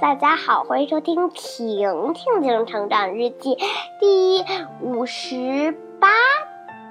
[0.00, 3.54] 大家好，欢迎收听《婷婷婷成长日记》
[3.98, 4.44] 第
[4.82, 6.08] 五十八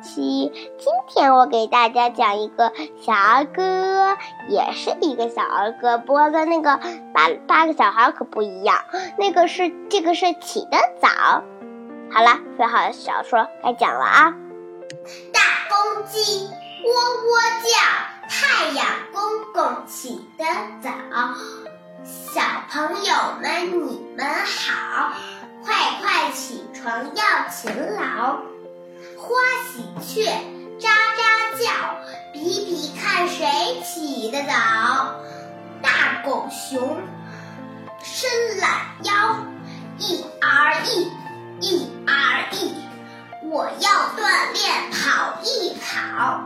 [0.02, 0.52] 期。
[0.80, 4.18] 今天我给大家讲一个小儿歌，
[4.50, 6.80] 也是一个小儿歌，不过跟那个
[7.14, 8.84] 八八个小孩可不一样。
[9.20, 11.44] 那个是这个是起得早。
[12.12, 14.34] 好了，说好的小说该讲了啊。
[15.32, 16.48] 大公鸡
[16.84, 17.32] 喔喔
[17.62, 17.78] 叫，
[18.30, 18.84] 太阳
[19.14, 19.22] 公
[19.54, 20.46] 公起得
[20.82, 20.90] 早。
[22.06, 25.12] 小朋友们，你们好，
[25.64, 28.38] 快快起床要勤劳。
[29.18, 29.34] 花
[29.74, 30.24] 喜鹊
[30.80, 31.72] 喳喳叫，
[32.32, 35.16] 比比看谁起得早。
[35.82, 37.02] 大狗熊
[38.04, 38.70] 伸懒
[39.02, 39.40] 腰，
[39.98, 41.12] 一儿一，
[41.60, 42.76] 一儿一，
[43.50, 46.44] 我要锻炼跑一跑。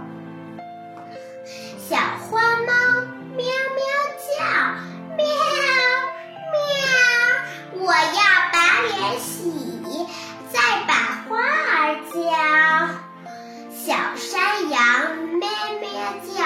[14.67, 15.89] 羊咩咩
[16.35, 16.43] 叫，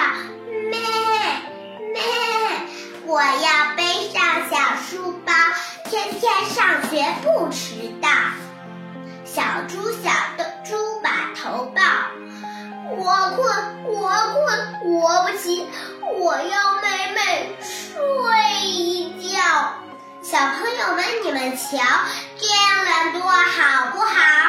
[0.70, 0.78] 咩
[1.92, 2.02] 咩，
[3.06, 4.56] 我要背上小
[4.88, 5.32] 书包，
[5.90, 8.08] 天天上学不迟到。
[9.24, 11.82] 小猪小的猪把头抱，
[12.96, 13.02] 我
[13.36, 14.42] 困我困
[14.84, 15.68] 我不起，
[16.02, 19.40] 我要美美睡一觉。
[20.22, 21.78] 小朋友们，你们瞧，
[22.38, 24.00] 这样懒惰好不好？
[24.00, 24.43] 不好。